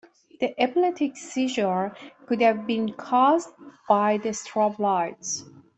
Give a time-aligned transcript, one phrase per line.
[0.39, 1.95] The epileptic seizure
[2.25, 3.49] could have been cause
[3.87, 5.43] by the strobe lights.